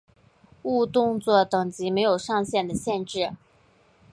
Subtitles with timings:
[0.63, 3.33] 误动作等级没有上限的限制。